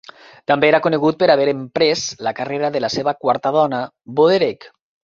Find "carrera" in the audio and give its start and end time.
2.41-2.75